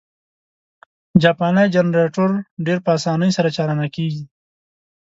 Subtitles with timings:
[1.21, 2.31] جاپانی جنرټور
[2.65, 4.23] ډېر په اسانۍ سره چالانه کېږي.